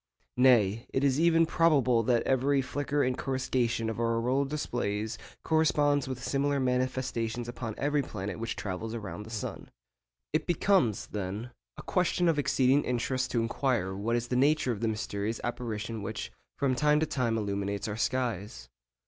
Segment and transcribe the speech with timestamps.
[0.37, 6.07] Nay, it is even probable that every flicker and coruscation of our auroral displays corresponds
[6.07, 9.69] with similar manifestations upon every planet which travels round the sun.
[10.33, 14.79] It becomes, then, a question of exceeding interest to inquire what is the nature of
[14.81, 18.69] the mysterious apparition which from time to time illuminates our skies.